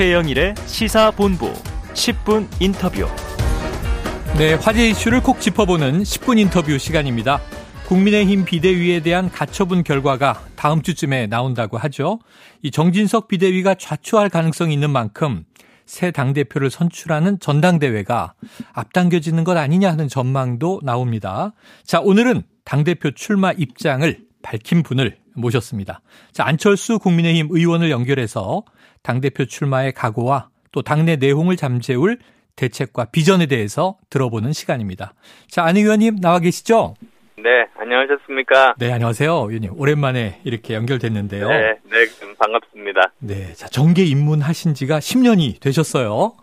[0.00, 1.52] 최영일의 시사본부
[1.92, 3.06] 10분 인터뷰.
[4.38, 7.38] 네, 화제 이슈를 콕 짚어보는 10분 인터뷰 시간입니다.
[7.86, 12.18] 국민의힘 비대위에 대한 가처분 결과가 다음 주쯤에 나온다고 하죠.
[12.62, 15.44] 이 정진석 비대위가 좌초할 가능성이 있는 만큼
[15.84, 18.32] 새 당대표를 선출하는 전당대회가
[18.72, 21.52] 앞당겨지는 것 아니냐 하는 전망도 나옵니다.
[21.84, 26.00] 자, 오늘은 당대표 출마 입장을 밝힌 분을 모셨습니다.
[26.32, 28.62] 자, 안철수 국민의힘 의원을 연결해서
[29.02, 32.18] 당대표 출마의 각오와 또 당내 내홍을 잠재울
[32.56, 35.14] 대책과 비전에 대해서 들어보는 시간입니다.
[35.48, 36.94] 자, 안 의원님 나와 계시죠?
[37.36, 38.74] 네, 안녕하셨습니까?
[38.78, 39.32] 네, 안녕하세요.
[39.32, 39.72] 의원님.
[39.76, 41.48] 오랜만에 이렇게 연결됐는데요.
[41.48, 42.06] 네, 네,
[42.38, 43.12] 반갑습니다.
[43.20, 46.34] 네, 자, 정계 입문하신 지가 10년이 되셨어요.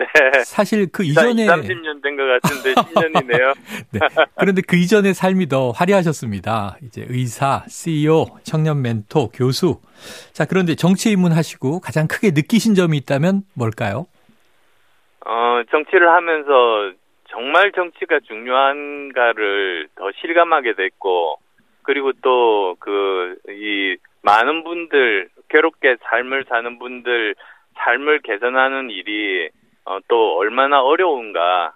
[0.00, 0.06] 네.
[0.44, 3.54] 사실 그 이전에 30년 된 것 같은데 10년이네요.
[3.92, 4.00] 네.
[4.38, 6.76] 그런데 그 이전의 삶이 더 화려하셨습니다.
[6.82, 9.80] 이제 의사, CEO, 청년 멘토, 교수.
[10.32, 14.06] 자, 그런데 정치 입문하시고 가장 크게 느끼신 점이 있다면 뭘까요?
[15.26, 16.92] 어, 정치를 하면서
[17.30, 21.38] 정말 정치가 중요한가를 더 실감하게 됐고,
[21.82, 27.34] 그리고 또 그, 이, 많은 분들, 괴롭게 삶을 사는 분들,
[27.76, 29.48] 삶을 개선하는 일이,
[29.84, 31.74] 어, 또 얼마나 어려운가,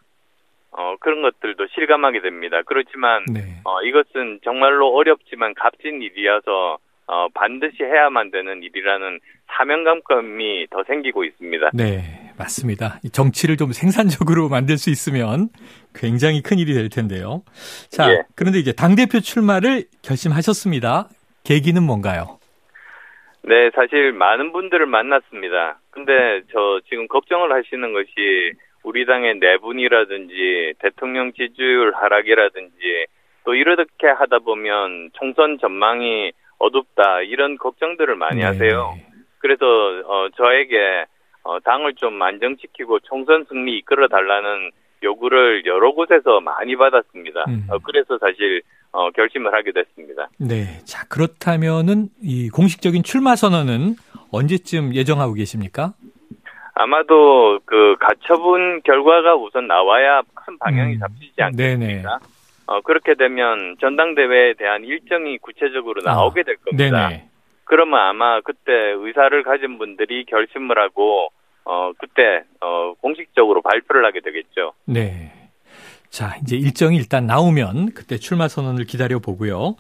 [0.70, 2.62] 어, 그런 것들도 실감하게 됩니다.
[2.66, 3.41] 그렇지만, 네.
[3.64, 9.20] 어, 이것은 정말로 어렵지만 값진 일이어서, 어, 반드시 해야만 되는 일이라는
[9.56, 11.70] 사명감감이 더 생기고 있습니다.
[11.75, 12.98] 네, 맞습니다.
[13.05, 15.48] 이 정치를 좀 생산적으로 만들 수 있으면
[15.94, 17.42] 굉장히 큰 일이 될 텐데요.
[17.91, 18.22] 자, 예.
[18.34, 21.08] 그런데 이제 당대표 출마를 결심하셨습니다.
[21.44, 22.38] 계기는 뭔가요?
[23.47, 25.78] 네, 사실 많은 분들을 만났습니다.
[25.91, 33.06] 근데 저 지금 걱정을 하시는 것이 우리 당의 내분이라든지 대통령 지지율 하락이라든지
[33.45, 38.45] 또 이렇게 하다 보면 총선 전망이 어둡다 이런 걱정들을 많이 네.
[38.45, 38.95] 하세요.
[39.39, 39.67] 그래서
[40.06, 41.05] 어 저에게
[41.42, 44.70] 어 당을 좀 안정시키고 총선 승리 이끌어 달라는
[45.03, 47.44] 요구를 여러 곳에서 많이 받았습니다.
[47.49, 47.66] 음.
[47.69, 48.62] 어 그래서 사실
[48.94, 50.28] 어 결심을 하게 됐습니다.
[50.38, 50.78] 네.
[50.84, 53.97] 자, 그렇다면은 이 공식적인 출마 선언은
[54.31, 55.94] 언제쯤 예정하고 계십니까?
[56.75, 60.99] 아마도 그 가처분 결과가 우선 나와야 큰 방향이 음.
[61.00, 61.43] 잡히지.
[61.43, 62.19] 않겠습니까?
[62.66, 67.09] 어, 그렇게 되면 전당대회에 대한 일정이 구체적으로 나오게 될 겁니다.
[67.09, 67.19] 아.
[67.65, 71.31] 그러면 아마 그때 의사를 가진 분들이 결심을 하고
[71.65, 74.72] 어, 그때 어, 공식적으로 발표를 하게 되겠죠.
[74.87, 75.44] 네.
[76.14, 79.75] 자, 이제 일정이 일단 나오면 그때 출마 선언을 기다려 보고요.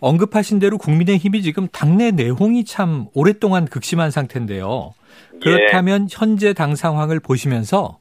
[0.00, 4.94] 언급하신 대로 국민의힘이 지금 당내 내홍이 참 오랫동안 극심한 상태인데요.
[5.34, 5.38] 예.
[5.40, 7.98] 그렇다면 현재 당 상황을 보시면서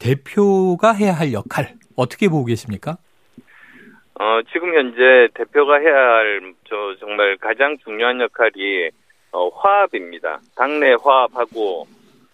[0.00, 2.96] 대표가 해야 할 역할 어떻게 보고 계십니까?
[4.18, 8.90] 어, 지금 현재 대표가 해야 할, 저, 정말 가장 중요한 역할이,
[9.30, 10.40] 어, 화합입니다.
[10.56, 11.86] 당내 화합하고,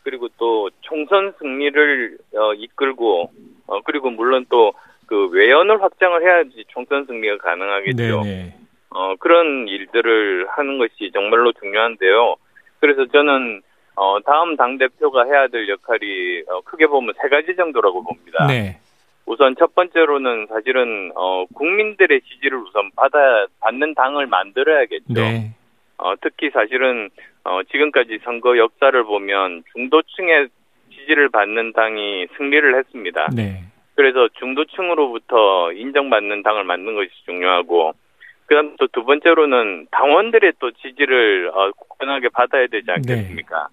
[0.04, 3.30] 그리고 또 총선 승리를, 어, 이끌고,
[3.66, 4.72] 어, 그리고 물론 또,
[5.06, 8.22] 그 외연을 확장을 해야지 총선 승리가 가능하겠죠.
[8.22, 8.54] 네네.
[8.90, 12.36] 어, 그런 일들을 하는 것이 정말로 중요한데요.
[12.80, 13.62] 그래서 저는,
[13.94, 18.46] 어, 다음 당 대표가 해야 될 역할이, 어, 크게 보면 세 가지 정도라고 봅니다.
[18.46, 18.78] 네.
[19.26, 25.14] 우선 첫 번째로는 사실은 어 국민들의 지지를 우선 받아 받는 당을 만들어야겠죠.
[25.14, 25.50] 네.
[25.98, 27.10] 어 특히 사실은
[27.42, 30.48] 어 지금까지 선거 역사를 보면 중도층의
[30.94, 33.28] 지지를 받는 당이 승리를 했습니다.
[33.34, 33.64] 네.
[33.96, 37.92] 그래서 중도층으로부터 인정받는 당을 만드는 것이 중요하고
[38.46, 43.68] 그다음 또 두 번째로는 당원들의 또 지지를 어 굳건하게 받아야 되지 않겠습니까?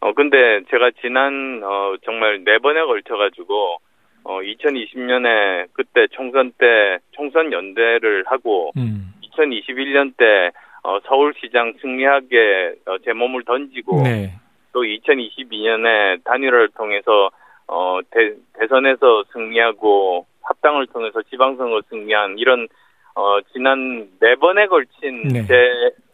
[0.00, 3.78] 어 근데 제가 지난 어 정말 네 번에 걸쳐 가지고
[4.24, 9.14] 어 2020년에 그때 총선 때 총선 연대를 하고 음.
[9.22, 10.50] 2021년 때
[10.82, 14.32] 어, 서울시장 승리하게 어, 제 몸을 던지고 네.
[14.72, 17.30] 또 2022년에 단일화를 통해서
[17.68, 22.66] 어, 대, 대선에서 승리하고 합당을 통해서 지방선거 승리한 이런
[23.14, 25.44] 어, 지난 네 번에 걸친 네.
[25.46, 25.54] 제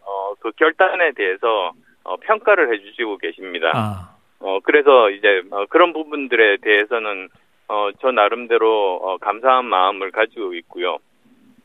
[0.07, 1.73] 어, 그 결단에 대해서
[2.05, 3.71] 어, 평가를 해주시고 계십니다.
[3.75, 4.17] 아.
[4.41, 7.29] 어, 그래서 이제 어, 그런 부분들에 대해서는
[7.69, 10.99] 어, 저 나름대로 어, 감사한 마음을 가지고 있고요.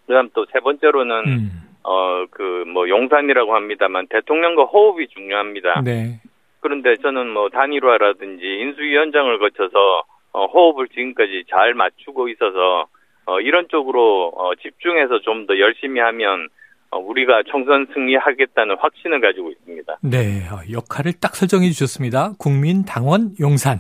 [0.07, 1.50] 그다음 또 세 번째로는 음.
[1.83, 5.81] 어, 그 뭐 용산이라고 합니다만 대통령과 호흡이 중요합니다.
[5.83, 6.19] 네.
[6.59, 12.88] 그런데 저는 뭐 단일화라든지 인수위원장을 거쳐서 어, 호흡을 지금까지 잘 맞추고 있어서
[13.25, 16.47] 어, 이런 쪽으로 어, 집중해서 좀 더 열심히 하면
[16.91, 19.97] 어, 우리가 총선 승리하겠다는 확신을 가지고 있습니다.
[20.01, 22.33] 네, 어, 역할을 딱 설정해 주셨습니다.
[22.39, 23.79] 국민 당원 용산.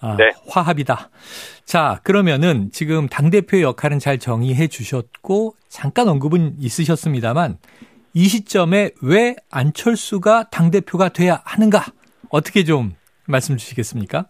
[0.00, 0.30] 아, 네.
[0.48, 1.08] 화합이다.
[1.64, 7.56] 자, 그러면은 지금 당대표 역할은 잘 정의해 주셨고, 잠깐 언급은 있으셨습니다만,
[8.12, 11.80] 이 시점에 왜 안철수가 당대표가 돼야 하는가?
[12.34, 12.96] 어떻게 좀
[13.28, 14.24] 말씀 주시겠습니까?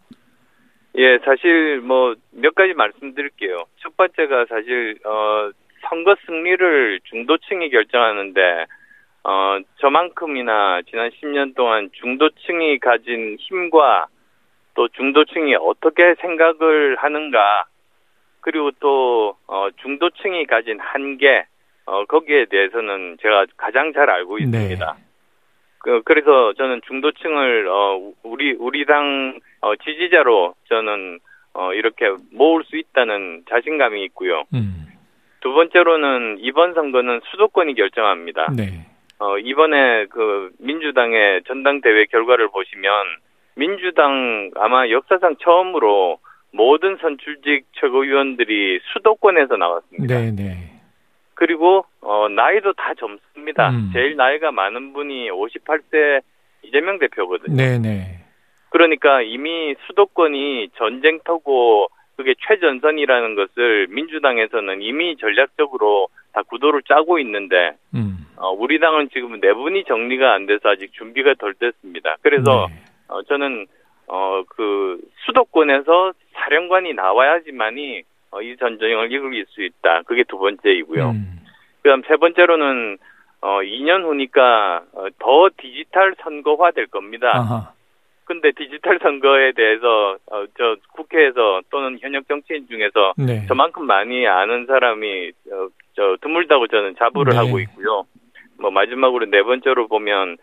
[0.97, 3.65] 예, 사실 뭐 몇 가지 말씀드릴게요.
[3.79, 5.51] 첫 번째가 사실 어
[5.89, 8.67] 선거 승리를 중도층이 결정하는데
[9.25, 14.09] 어 저만큼이나 지난 10년 동안 중도층이 가진 힘과
[14.75, 17.65] 또 중도층이 어떻게 생각을 하는가
[18.41, 21.47] 그리고 또 어, 중도층이 가진 한계
[21.87, 24.95] 어, 거기에 대해서는 제가 가장 잘 알고 있습니다.
[24.99, 25.04] 네.
[25.85, 31.19] 그, 그래서 저는 중도층을 어, 우리 우리 당 어, 지지자로 저는
[31.53, 34.45] 어, 이렇게 모을 수 있다는 자신감이 있고요.
[34.55, 34.87] 음.
[35.41, 38.47] 두 번째로는 이번 선거는 수도권이 결정합니다.
[38.57, 38.87] 네.
[39.19, 42.91] 어, 이번에 그 민주당의 전당대회 결과를 보시면
[43.55, 46.19] 민주당 아마 역사상 처음으로
[46.51, 50.19] 모든 선출직 최고위원들이 수도권에서 나왔습니다.
[50.19, 50.74] 네, 네.
[51.35, 53.71] 그리고 어, 나이도 다 젊습니다.
[53.71, 53.91] 음.
[53.93, 56.23] 제일 나이가 많은 분이 58세
[56.63, 57.57] 이재명 대표거든요.
[57.57, 58.25] 네, 네.
[58.71, 68.27] 그러니까 이미 수도권이 전쟁터고 그게 최전선이라는 것을 민주당에서는 이미 전략적으로 다 구도를 짜고 있는데 음.
[68.37, 72.17] 어, 우리 당은 지금 내분이 정리가 안 돼서 아직 준비가 덜 됐습니다.
[72.23, 72.83] 그래서 네.
[73.09, 73.67] 어, 저는
[74.07, 80.03] 어, 그 수도권에서 사령관이 나와야지만이 어, 이 전쟁을 이길 수 있다.
[80.03, 81.11] 그게 두 번째이고요.
[81.11, 81.41] 음.
[81.83, 82.99] 그다음 세 번째로는
[83.41, 87.31] 어, 2년 후니까 어, 더 디지털 선거화 될 겁니다.
[87.35, 87.73] 아하.
[88.25, 93.45] 근데 디지털 선거에 대해서 어, 저 국회에서 또는 현역 정치인 중에서 네.
[93.47, 97.37] 저만큼 많이 아는 사람이 어, 저 드물다고 저는 자부를 네.
[97.37, 98.07] 하고 있고요.
[98.59, 100.39] 뭐 마지막으로 네 번째로 보면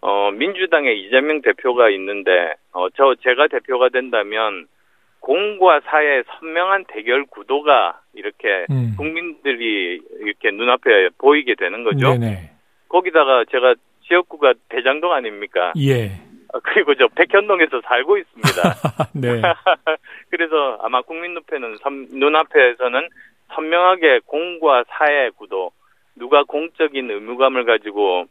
[0.00, 4.66] 어 민주당의 이재명 대표가 있는데 어저 제가 대표가 된다면
[5.26, 8.94] 공과 사의 선명한 대결 구도가 이렇게 음.
[8.96, 12.12] 국민들이 이렇게 눈앞에 보이게 되는 거죠.
[12.16, 12.52] 네네.
[12.88, 13.74] 거기다가 제가
[14.06, 15.72] 지역구가 대장동 아닙니까?
[15.78, 16.12] 예.
[16.54, 18.62] 아, 그리고 저 백현동에서 살고 있습니다.
[19.20, 19.42] 네.
[20.30, 23.08] 그래서 아마 국민 눈앞에는 선- 눈앞에서는
[23.52, 25.72] 선명하게 공과 사의 구도,
[26.14, 28.26] 누가 공적인 의무감을 가지고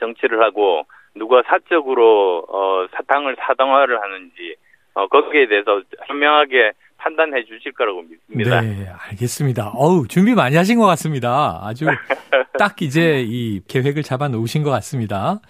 [0.00, 4.56] 정치를 하고 누가 사적으로 어, 사탕을 사당화를 하는지
[4.94, 8.60] 어, 거기에 대해서 현명하게 판단해 주실 거라고 믿습니다.
[8.62, 9.72] 네, 알겠습니다.
[9.74, 11.60] 어우, 준비 많이 하신 것 같습니다.
[11.62, 11.84] 아주
[12.58, 15.40] 딱 이제 이 계획을 잡아 놓으신 것 같습니다.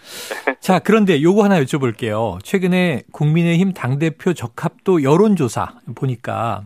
[0.58, 2.42] 자, 그런데 요거 하나 여쭤볼게요.
[2.42, 6.64] 최근에 국민의힘 당대표 적합도 여론조사 보니까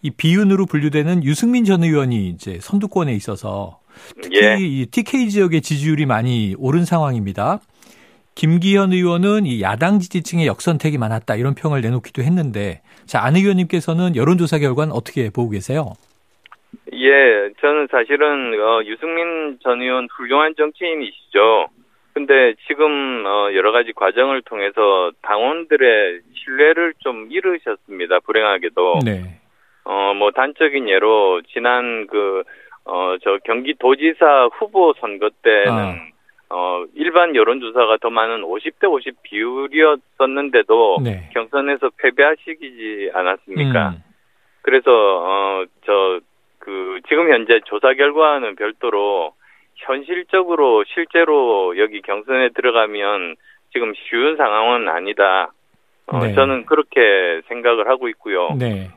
[0.00, 3.80] 이 비윤으로 분류되는 유승민 전 의원이 이제 선두권에 있어서
[4.22, 4.56] 특히 예.
[4.58, 7.60] 이 TK 지역의 지지율이 많이 오른 상황입니다.
[8.34, 14.58] 김기현 의원은 이 야당 지지층의 역선택이 많았다 이런 평을 내놓기도 했는데 자, 안 의원님께서는 여론조사
[14.58, 15.92] 결과는 어떻게 보고 계세요?
[16.92, 21.68] 예, 저는 사실은 어, 유승민 전 의원 훌륭한 정치인이시죠.
[22.14, 28.20] 근데 지금 어, 여러 가지 과정을 통해서 당원들의 신뢰를 좀 잃으셨습니다.
[28.20, 29.00] 불행하게도.
[29.04, 29.40] 네.
[29.84, 32.42] 어, 뭐 단적인 예로 지난 그
[32.84, 36.13] 어, 저 경기도지사 후보 선거 때는 아.
[36.50, 41.28] 어, 일반 여론조사가 더 많은 50대 50 비율이었었는데도 네.
[41.32, 43.88] 경선에서 패배하시지 않았습니까?
[43.90, 44.02] 음.
[44.62, 46.20] 그래서 어 저
[46.64, 49.34] 그 지금 현재 조사 결과는 별도로
[49.76, 53.36] 현실적으로 실제로 여기 경선에 들어가면
[53.70, 55.52] 지금 쉬운 상황은 아니다.
[56.06, 56.34] 어, 네.
[56.34, 58.48] 저는 그렇게 생각을 하고 있고요.
[58.58, 58.90] 네.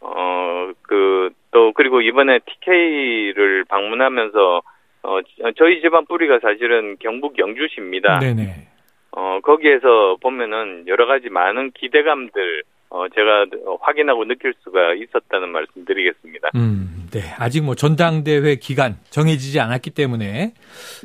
[0.00, 4.62] 어 그 또 그리고 이번에 TK를 방문하면서
[5.02, 5.18] 어
[5.58, 8.20] 저희 집안 뿌리가 사실은 경북 영주시입니다.
[8.20, 8.68] 네네.
[9.12, 13.46] 어, 거기에서 보면은 여러 가지 많은 기대감들, 어, 제가
[13.80, 16.50] 확인하고 느낄 수가 있었다는 말씀 드리겠습니다.
[16.54, 17.20] 음, 네.
[17.38, 20.54] 아직 뭐 전당대회 기간 정해지지 않았기 때문에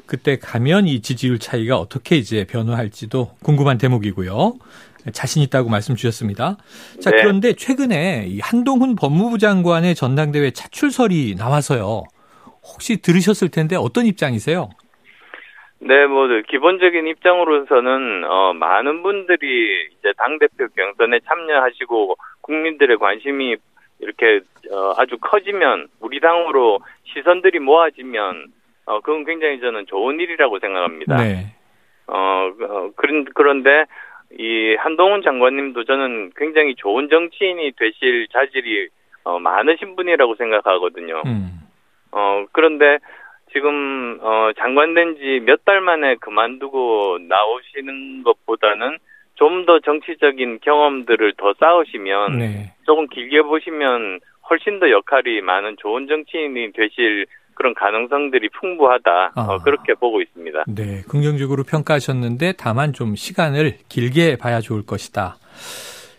[0.06, 4.54] 그때 가면 이 지지율 차이가 어떻게 이제 변화할지도 궁금한 대목이고요.
[5.13, 6.58] 자신 있다고 말씀 주셨습니다.
[7.01, 7.22] 자, 네.
[7.22, 12.04] 그런데 최근에 이 한동훈 법무부 장관의 전당대회 차출설이 나와서요.
[12.74, 14.70] 혹시 들으셨을 텐데 어떤 입장이세요?
[15.80, 23.56] 네, 뭐, 기본적인 입장으로서는, 어, 많은 분들이 이제 당 대표 경선에 참여하시고, 국민들의 관심이
[24.00, 26.80] 이렇게, 어, 아주 커지면, 우리 당으로
[27.14, 28.48] 시선들이 모아지면,
[28.86, 31.18] 어, 그건 굉장히 저는 좋은 일이라고 생각합니다.
[31.18, 31.54] 네.
[32.08, 33.86] 어, 어, 그런, 그런데,
[34.40, 38.90] 이 한동훈 장관님도 저는 굉장히 좋은 정치인이 되실 자질이,
[39.26, 41.22] 어, 많으신 분이라고 생각하거든요.
[41.28, 41.67] 음.
[42.18, 42.98] 어, 그런데
[43.54, 48.98] 지금, 어, 장관 된 지 몇 달 만에 그만두고 나오시는 것보다는
[49.36, 52.74] 좀 더 정치적인 경험들을 더 쌓으시면 네.
[52.86, 54.20] 조금 길게 보시면
[54.50, 59.32] 훨씬 더 역할이 많은 좋은 정치인이 되실 그런 가능성들이 풍부하다.
[59.36, 59.42] 아.
[59.42, 60.64] 어, 그렇게 보고 있습니다.
[60.68, 65.36] 네, 긍정적으로 평가하셨는데 다만 좀 시간을 길게 봐야 좋을 것이다.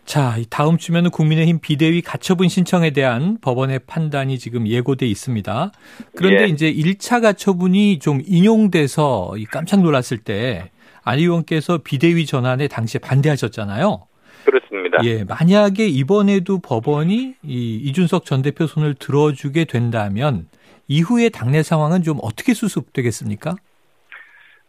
[0.09, 5.71] 자, 다음 주면은 국민의힘 비대위 가처분 신청에 대한 법원의 판단이 지금 예고돼 있습니다.
[6.17, 6.47] 그런데 예.
[6.47, 10.71] 이제 1차 가처분이 좀 인용돼서 깜짝 놀랐을 때
[11.09, 14.07] 안 의원께서 비대위 전환에 당시에 반대하셨잖아요.
[14.45, 14.99] 그렇습니다.
[15.05, 20.49] 예, 만약에 이번에도 법원이 이 이준석 전 대표 손을 들어주게 된다면
[20.87, 23.55] 이후의 당내 상황은 좀 어떻게 수습되겠습니까?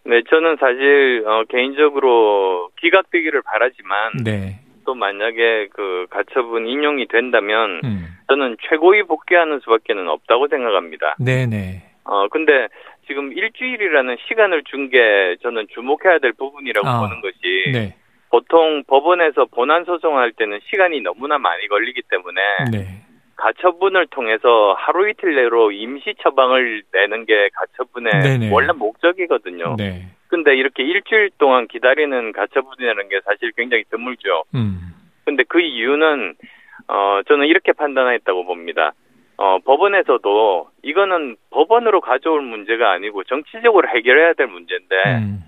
[0.05, 4.62] 네, 저는 사실 어, 개인적으로 기각되기를 바라지만 네.
[4.89, 8.08] 또 만약에 그 가처분 인용이 된다면 음.
[8.27, 11.15] 저는 최고위 복귀하는 수밖에는 없다고 생각합니다.
[11.19, 11.84] 네네.
[12.05, 12.67] 어 근데
[13.05, 17.96] 지금 일주일이라는 시간을 준 게 저는 주목해야 될 부분이라고 아, 보는 것이 네.
[18.31, 22.41] 보통 법원에서 본안 소송할 때는 시간이 너무나 많이 걸리기 때문에
[22.72, 22.88] 네.
[23.36, 28.50] 가처분을 통해서 하루 이틀 내로 임시 처방을 내는 게 가처분의 네네.
[28.51, 29.75] 원래 목적이거든요.
[29.77, 30.08] 네.
[30.29, 34.43] 근데 이렇게 일주일 동안 기다리는 가처분이라는 게 사실 굉장히 드물죠.
[34.55, 34.79] 음.
[35.25, 36.36] 근데 그 이유는
[36.88, 38.93] 어 저는 이렇게 판단했다고 봅니다.
[39.38, 45.39] 어 법원에서도 이거는 법원으로 가져올 문제가 아니고 정치적으로 해결해야 될 문제인데 음.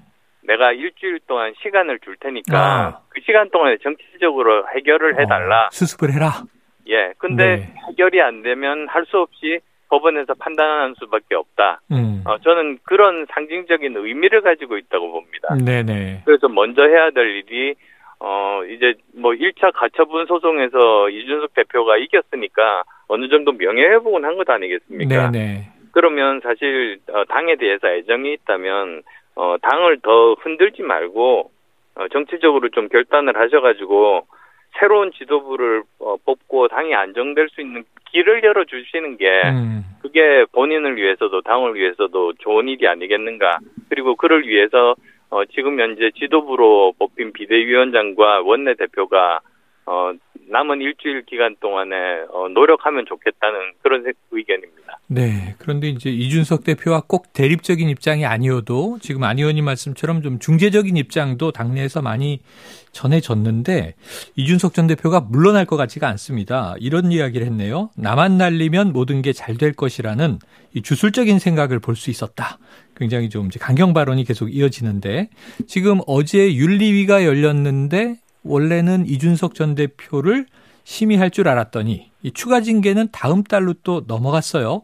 [0.44, 3.00] 내가 일주일 동안 시간을 줄 테니까 아.
[3.10, 5.68] 그 시간 동안에 정치적으로 해결을 해달라.
[5.68, 6.44] 어, 수습을 해라.
[6.88, 7.14] 예.
[7.20, 7.74] 근데 네.
[7.90, 9.60] 해결이 안 되면 할 수 없이
[9.92, 11.82] 법원에서 판단하는 수밖에 없다.
[11.92, 12.24] 음.
[12.26, 15.54] 어, 저는 그런 상징적인 의미를 가지고 있다고 봅니다.
[15.64, 16.22] 네네.
[16.26, 17.76] 그래서 먼저 해야 될 일이
[18.20, 24.50] 어 이제 뭐 1차 가처분 소송에서 이준석 대표가 이겼으니까 어느 정도 명예 회복은 한 것
[24.50, 25.32] 아니겠습니까?
[25.32, 25.68] 네네.
[25.92, 29.02] 그러면 사실 어, 당에 대해서 애정이 있다면
[29.36, 31.52] 어 당을 더 흔들지 말고
[31.96, 34.26] 어, 정치적으로 좀 결단을 하셔 가지고
[34.80, 39.84] 새로운 지도부를 어, 뽑고 당이 안정될 수 있는 길을 열어 주시는 게 음.
[40.02, 43.60] 그게 본인을 위해서도 당을 위해서도 좋은 일이 아니겠는가.
[43.90, 44.96] 그리고 그를 위해서
[45.30, 49.40] 어, 지금 현재 지도부로 뽑힌 비대위원장과 원내 대표가
[49.86, 50.12] 어,
[50.50, 51.96] 남은 일주일 기간 동안에
[52.32, 55.00] 어, 노력하면 좋겠다는 그런 의견입니다.
[55.08, 55.56] 네.
[55.60, 61.52] 그런데 이제 이준석 대표와 꼭 대립적인 입장이 아니어도 지금 안 의원님 말씀처럼 좀 중재적인 입장도
[61.52, 62.42] 당내에서 많이
[62.92, 63.96] 전해졌는데
[64.36, 66.76] 이준석 전 대표가 물러날 것 같지가 않습니다.
[66.80, 67.90] 이런 이야기를 했네요.
[67.98, 70.40] 나만 날리면 모든 게 잘 될 것이라는
[70.74, 72.58] 이 주술적인 생각을 볼 수 있었다.
[72.96, 75.30] 굉장히 좀 강경 발언이 계속 이어지는데
[75.68, 80.46] 지금 어제 윤리위가 열렸는데 원래는 이준석 전 대표를
[80.84, 84.82] 심의할 줄 알았더니 이 추가 징계는 다음 달로 또 넘어갔어요.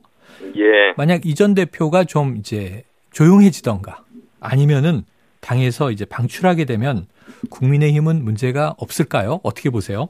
[0.55, 0.93] 예.
[0.97, 4.03] 만약 이 전 대표가 좀 이제 조용해지던가
[4.39, 5.03] 아니면은
[5.41, 7.07] 당에서 이제 방출하게 되면
[7.49, 9.39] 국민의힘은 문제가 없을까요?
[9.43, 10.09] 어떻게 보세요?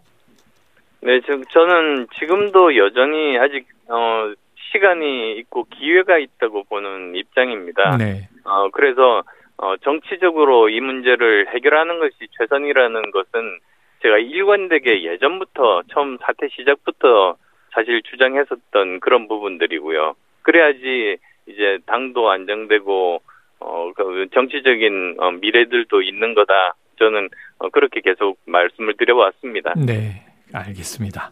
[1.02, 1.20] 네,
[1.54, 4.34] 저는 지금도 여전히 아직 어,
[4.72, 7.98] 시간이 있고 기회가 있다고 보는 입장입니다.
[7.98, 8.28] 네.
[8.44, 9.24] 어, 그래서
[9.58, 13.60] 어, 정치적으로 이 문제를 해결하는 것이 최선이라는 것은
[14.04, 17.38] 제가 일관되게 예전부터 처음 사태 시작부터
[17.74, 20.16] 사실 주장했었던 그런 부분들이고요.
[20.44, 23.22] 그래야지 이제 당도 안정되고
[23.60, 26.76] 어, 그 정치적인 어, 미래들도 있는 거다.
[27.00, 29.74] 저는 어, 그렇게 계속 말씀을 드려왔습니다.
[29.76, 30.24] 네,
[30.54, 31.32] 알겠습니다.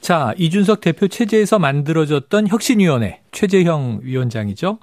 [0.00, 4.78] 자, 이준석 대표 체제에서 만들어졌던 혁신위원회 최재형 위원장이죠.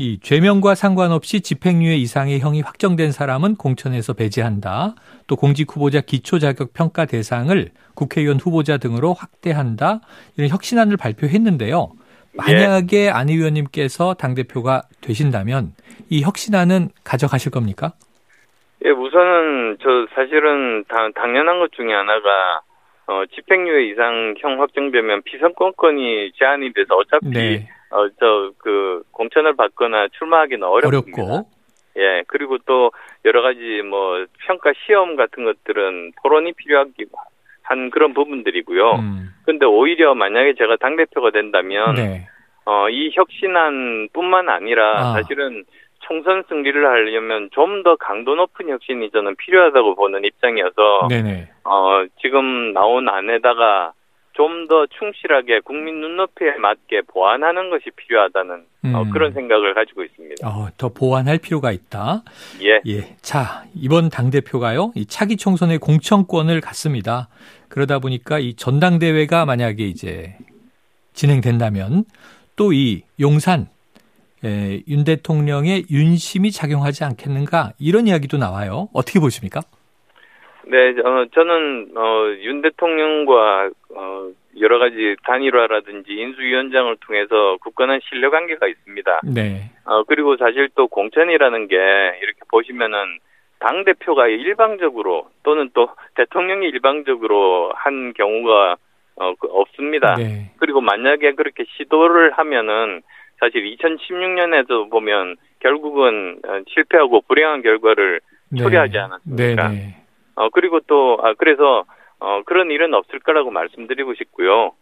[0.00, 4.94] 이 죄명과 상관없이 집행유예 이상의 형이 확정된 사람은 공천에서 배제한다.
[5.26, 10.00] 또 공직 후보자 기초 자격 평가 대상을 국회의원 후보자 등으로 확대한다.
[10.38, 11.92] 이런 혁신안을 발표했는데요.
[12.32, 13.10] 만약에 예.
[13.10, 15.72] 안 의원님께서 당 대표가 되신다면
[16.08, 17.92] 이 혁신안은 가져가실 겁니까?
[18.86, 22.62] 예, 우선은 저 사실은 당, 당연한 것 중에 하나가
[23.06, 27.68] 어, 집행유예 이상 형 확정되면 비선권권이 제한이 돼서 어차피 네.
[27.90, 31.22] 어, 저, 그, 공천을 받거나 출마하기는 어렵습니다.
[31.22, 31.48] 어렵고.
[31.96, 32.92] 예, 그리고 또
[33.24, 37.06] 여러 가지 뭐 평가 시험 같은 것들은 토론이 필요하기
[37.62, 38.92] 한 그런 부분들이고요.
[38.92, 39.28] 음.
[39.44, 42.26] 근데 오히려 만약에 제가 당대표가 된다면, 네.
[42.64, 45.12] 어, 이 혁신안 뿐만 아니라 아.
[45.14, 45.64] 사실은
[46.00, 51.48] 총선 승리를 하려면 좀 더 강도 높은 혁신이 저는 필요하다고 보는 입장이어서, 네네.
[51.64, 53.92] 어, 지금 나온 안에다가
[54.40, 58.94] 좀 더 충실하게 국민 눈높이에 맞게 보완하는 것이 필요하다는 어, 음.
[58.94, 60.48] 어, 그런 생각을 가지고 있습니다.
[60.48, 62.22] 어, 더 보완할 필요가 있다.
[62.62, 62.80] 예.
[62.86, 63.16] 예.
[63.20, 67.28] 자, 이번 당대표가요, 이 차기 총선의 공천권을 갖습니다.
[67.68, 70.36] 그러다 보니까 이 전당대회가 만약에 이제
[71.14, 72.04] 진행된다면
[72.56, 73.66] 또 이 용산
[74.44, 78.88] 예, 윤 대통령의 윤심이 작용하지 않겠는가 이런 이야기도 나와요.
[78.92, 79.60] 어떻게 보십니까?
[80.70, 88.68] 네, 어, 저는 어, 윤 대통령과 어, 여러 가지 단일화라든지 인수위원장을 통해서 굳건한 신뢰 관계가
[88.68, 89.20] 있습니다.
[89.34, 89.70] 네.
[89.84, 93.18] 어, 그리고 사실 또 공천이라는 게 이렇게 보시면은
[93.58, 98.76] 당 대표가 일방적으로 또는 또 대통령이 일방적으로 한 경우가
[99.16, 100.14] 어, 그 없습니다.
[100.14, 100.52] 네.
[100.58, 103.02] 그리고 만약에 그렇게 시도를 하면은
[103.40, 108.62] 사실 2016년에도 보면 결국은 어, 실패하고 불행한 결과를 네.
[108.62, 109.68] 초래하지 않았습니까?
[109.68, 109.99] 네, 네.
[110.40, 111.84] 어 그리고 또 아 그래서
[112.18, 114.72] 어 그런 일은 없을 거라고 말씀드리고 싶고요.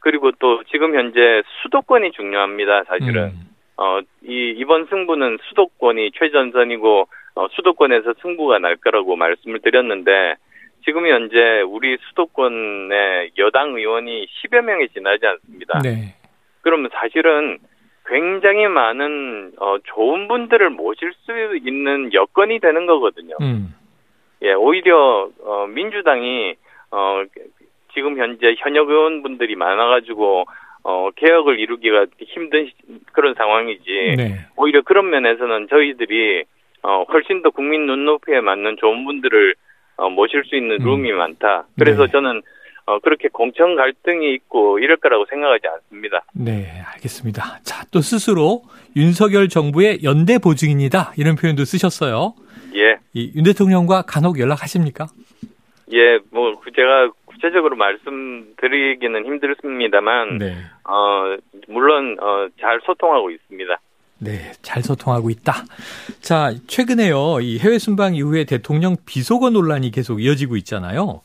[0.00, 2.84] 그리고 또 지금 현재 수도권이 중요합니다.
[2.84, 3.50] 사실은 음.
[3.76, 10.36] 어 이 이번 승부는 수도권이 최전선이고 어, 수도권에서 승부가 날 거라고 말씀을 드렸는데
[10.84, 15.80] 지금 현재 우리 수도권의 여당 의원이 10여 명이 지나지 않습니다.
[15.80, 16.14] 네.
[16.62, 17.58] 그러면 사실은
[18.06, 23.36] 굉장히 많은 어, 좋은 분들을 모실 수 있는 여건이 되는 거거든요.
[23.40, 23.74] 음.
[24.44, 26.54] 예, 오히려 어, 민주당이
[26.90, 27.22] 어,
[27.94, 30.44] 지금 현재 현역 의원분들이 많아가지고
[30.84, 32.72] 어, 개혁을 이루기가 힘든 시-
[33.12, 34.14] 그런 상황이지.
[34.18, 34.38] 네.
[34.56, 36.44] 오히려 그런 면에서는 저희들이
[36.82, 39.54] 어, 훨씬 더 국민 눈높이에 맞는 좋은 분들을
[39.96, 40.84] 어, 모실 수 있는 음.
[40.86, 41.66] 룸이 많다.
[41.78, 42.12] 그래서 네.
[42.12, 42.42] 저는
[42.86, 46.20] 어, 그렇게 공천 갈등이 있고 이럴 거라고 생각하지 않습니다.
[46.34, 47.60] 네, 알겠습니다.
[47.62, 48.60] 자, 또 스스로
[48.94, 51.12] 윤석열 정부의 연대 보증인이다.
[51.16, 52.34] 이런 표현도 쓰셨어요.
[52.74, 55.06] 예, 이윤 대통령과 간혹 연락하십니까?
[55.92, 60.56] 예, 뭐 제가 구체적으로 말씀드리기는 힘들습니다만, 네.
[60.84, 61.36] 어,
[61.68, 63.78] 물론 어, 잘 소통하고 있습니다.
[64.18, 65.52] 네, 잘 소통하고 있다.
[66.20, 67.40] 자, 최근에요.
[67.40, 71.20] 이 해외 순방 이후에 대통령 비속어 논란이 계속 이어지고 있잖아요.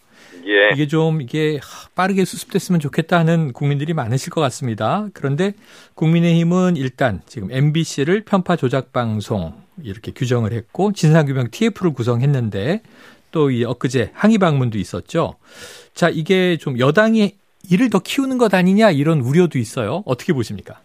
[0.46, 5.08] 예, 이게 좀 이게 하, 빠르게 수습됐으면 좋겠다 하는 국민들이 많으실 것 같습니다.
[5.13, 5.53] 그런데
[5.96, 12.81] 국민의힘은 일단 지금 MBC를 편파 조작 방송 이렇게 규정을 했고 진상규명 TF를 구성했는데
[13.31, 15.36] 또 이 엊그제 항의 방문도 있었죠.
[15.93, 17.31] 자, 이게 좀 여당이
[17.69, 20.03] 이를 더 키우는 것 아니냐 이런 우려도 있어요.
[20.05, 20.79] 어떻게 보십니까?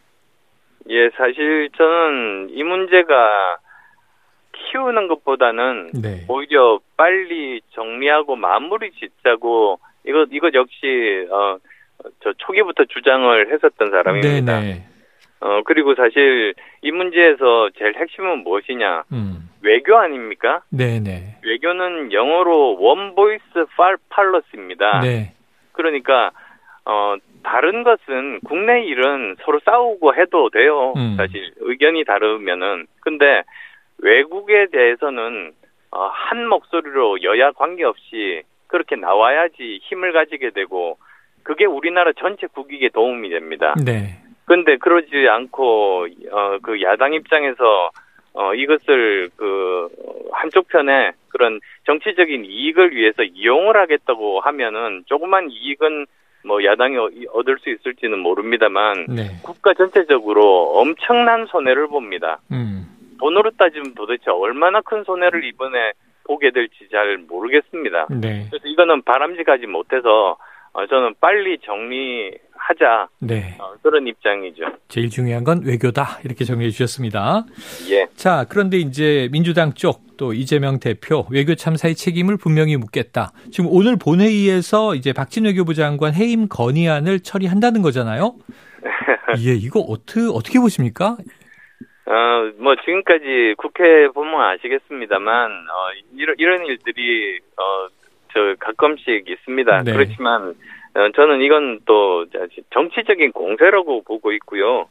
[0.91, 3.57] 예, 사실 저는 이 문제가
[4.53, 6.25] 키우는 것보다는 네.
[6.29, 11.57] 오히려 빨리 정리하고 마무리 짓자고 이것 이것 역시 어,
[12.23, 14.61] 저 초기부터 주장을 했었던 사람입니다.
[14.61, 14.87] 네네.
[15.45, 19.51] 어 그리고 사실 이 문제에서 제일 핵심은 무엇이냐 음.
[19.61, 20.63] 외교 아닙니까?
[20.71, 21.37] 네네.
[21.45, 23.45] 외교는 영어로 one voice
[23.77, 25.01] pol policy입니다.
[25.01, 25.35] 네.
[25.73, 26.31] 그러니까
[26.87, 30.95] 어 다른 것은 국내 일은 서로 싸우고 해도 돼요.
[30.97, 31.17] 음.
[31.19, 33.43] 사실 의견이 다르면은 근데
[33.99, 35.53] 외국에 대해서는
[35.91, 40.97] 어, 한 목소리로 여야 관계없이 그렇게 나와야지 힘을 가지게 되고
[41.43, 43.75] 그게 우리나라 전체 국익에 도움이 됩니다.
[43.85, 44.24] 네.
[44.47, 47.91] 근데 그러지 않고 어 그 야당 입장에서
[48.35, 49.89] 어 이것을 그
[50.33, 56.07] 한쪽 편에 그런 정치적인 이익을 위해서 이용을 하겠다고 하면은 조그만 이익은
[56.45, 59.31] 뭐 야당이 어- 얻을 수 있을지는 모릅니다만 네.
[59.43, 62.39] 국가 전체적으로 엄청난 손해를 봅니다.
[62.53, 62.87] 음.
[63.19, 65.93] 돈으로 따지면 도대체 얼마나 큰 손해를 이번에
[66.25, 68.07] 보게 될지 잘 모르겠습니다.
[68.11, 68.47] 네.
[68.51, 70.37] 그래서 이거는 바람직하지 못해서
[70.73, 72.33] 어, 저는 빨리 정리
[72.67, 73.57] 하자 네.
[73.59, 74.65] 어, 그런 입장이죠.
[74.89, 76.21] 제일 중요한 건 외교다.
[76.25, 77.45] 이렇게 정리해 주셨습니다.
[77.91, 78.07] 예.
[78.17, 83.33] 자, 그런데 이제 민주당 쪽 또 이재명 대표 외교 참사의 책임을 분명히 묻겠다.
[83.51, 88.35] 지금 오늘 본회의에서 이제 박진 외교부 장관 해임 건의안을 처리한다는 거잖아요.
[89.47, 91.17] 예, 이거 어떻게 어떻게 보십니까?
[92.07, 97.89] 어, 뭐, 지금까지 국회 보면 아시겠습니다만, 어, 이런, 이런 일들이, 어,
[98.35, 99.83] 저, 가끔씩 있습니다.
[99.85, 99.93] 네.
[99.95, 100.55] 그렇지만, 어,
[101.15, 102.27] 저는 이건 또,
[102.73, 104.89] 정치적인 공세라고 보고 있고요.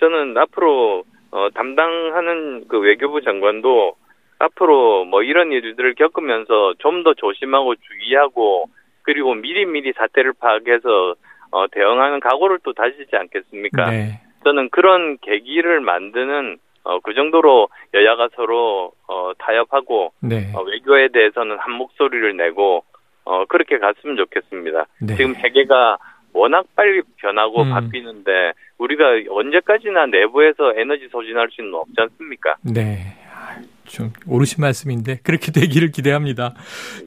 [0.00, 3.96] 저는 앞으로, 어, 담당하는 그 외교부 장관도
[4.38, 8.68] 앞으로 뭐 이런 일들을 겪으면서 좀 더 조심하고 주의하고,
[9.02, 11.14] 그리고 미리미리 사태를 파악해서,
[11.50, 13.90] 어, 대응하는 각오를 또 다지지 않겠습니까?
[13.90, 14.20] 네.
[14.44, 20.52] 저는 그런 계기를 만드는 어, 그 정도로 여야가 서로 어, 타협하고 네.
[20.54, 22.84] 어, 외교에 대해서는 한 목소리를 내고
[23.26, 24.86] 어, 그렇게 갔으면 좋겠습니다.
[25.02, 25.16] 네.
[25.16, 25.98] 지금 세계가
[26.32, 27.70] 워낙 빨리 변하고 음.
[27.70, 32.56] 바뀌는데 우리가 언제까지나 내부에서 에너지 소진할 수는 없지 않습니까?
[32.62, 33.16] 네.
[33.34, 36.54] 아, 좀 오르신 말씀인데 그렇게 되기를 기대합니다.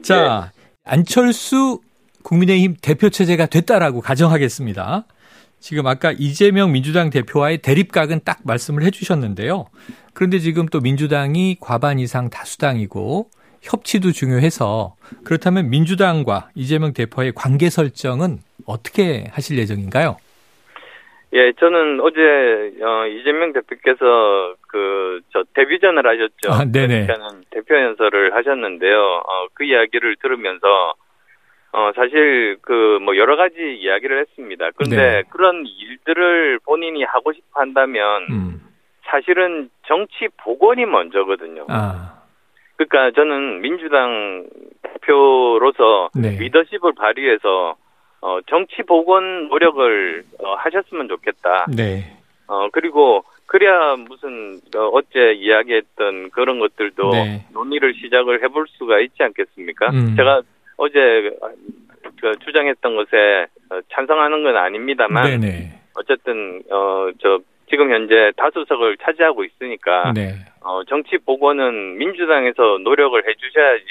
[0.02, 0.52] 자,
[0.84, 1.80] 안철수
[2.22, 5.06] 국민의힘 대표 체제가 됐다라고 가정하겠습니다.
[5.58, 9.66] 지금 아까 이재명 민주당 대표와의 대립각은 딱 말씀을 해주셨는데요.
[10.12, 13.30] 그런데 지금 또 민주당이 과반 이상 다수당이고
[13.62, 14.94] 협치도 중요해서
[15.24, 20.16] 그렇다면 민주당과 이재명 대표의 관계 설정은 어떻게 하실 예정인가요?
[21.32, 22.20] 예, 저는 어제
[22.82, 25.00] 어, 이재명 대표께서 그
[25.32, 26.50] 저 데뷔전을 하셨죠.
[26.50, 27.06] 아, 네네.
[27.06, 28.98] 그러니까는 대표 연설을 하셨는데요.
[28.98, 30.94] 어, 그 이야기를 들으면서
[31.72, 34.70] 어 사실 그 뭐 여러 가지 이야기를 했습니다.
[34.76, 35.22] 그런데 네.
[35.30, 38.60] 그런 일들을 본인이 하고 싶어 한다면 음.
[39.04, 41.66] 사실은 정치 복원이 먼저거든요.
[41.68, 42.19] 아,
[42.80, 44.46] 그러니까 저는 민주당
[44.82, 46.30] 대표로서 네.
[46.38, 47.76] 리더십을 발휘해서
[48.22, 51.66] 어, 정치 복원 노력을 어, 하셨으면 좋겠다.
[51.76, 52.16] 네.
[52.46, 57.44] 어, 그리고 그래야 무슨 어, 어째 이야기했던 그런 것들도 네.
[57.52, 59.90] 논의를 시작을 해볼 수가 있지 않겠습니까?
[59.90, 60.14] 음.
[60.16, 60.42] 제가
[60.78, 60.98] 어제
[62.20, 65.80] 그 주장했던 것에 어, 찬성하는 건 아닙니다만 네네.
[65.96, 67.40] 어쨌든 어, 저
[67.70, 70.34] 지금 현재 다수석을 차지하고 있으니까 네.
[70.60, 73.84] 어, 정치 복원은 민주당에서 노력을 해주셔야지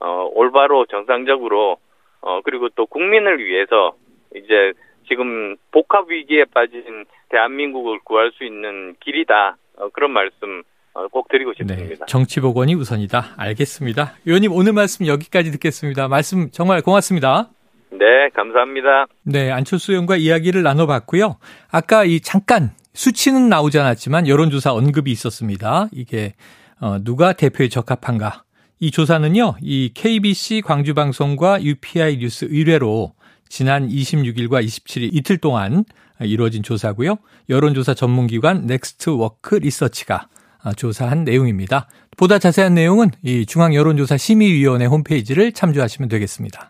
[0.00, 1.78] 어, 올바로 정상적으로
[2.20, 3.94] 어, 그리고 또 국민을 위해서
[4.34, 4.72] 이제
[5.08, 11.52] 지금 복합 위기에 빠진 대한민국을 구할 수 있는 길이다 어, 그런 말씀 어, 꼭 드리고
[11.54, 11.74] 네.
[11.74, 12.06] 싶습니다.
[12.06, 13.34] 정치 복원이 우선이다.
[13.38, 14.12] 알겠습니다.
[14.26, 16.08] 의원님 오늘 말씀 여기까지 듣겠습니다.
[16.08, 17.48] 말씀 정말 고맙습니다.
[17.98, 19.06] 네, 감사합니다.
[19.22, 21.36] 네, 안철수 의원과 이야기를 나눠봤고요.
[21.70, 25.88] 아까 이 잠깐 수치는 나오지 않았지만 여론조사 언급이 있었습니다.
[25.92, 26.34] 이게
[26.80, 28.44] 어, 누가 대표에 적합한가?
[28.78, 33.14] 이 조사는요, 이 KBC 광주방송과 UPI 뉴스 의뢰로
[33.48, 35.84] 지난 26일과 27일 이틀 동안
[36.20, 37.16] 이루어진 조사고요.
[37.48, 40.28] 여론조사 전문기관 넥스트위크 리서치가
[40.62, 41.88] 아, 조사한 내용입니다.
[42.16, 46.64] 보다 자세한 내용은 이 중앙여론조사 심의위원회 홈페이지를 참조하시면 되겠습니다.